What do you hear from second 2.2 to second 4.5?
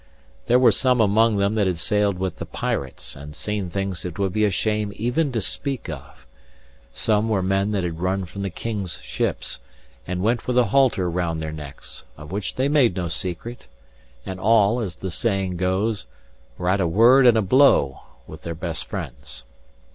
the pirates and seen things it would be a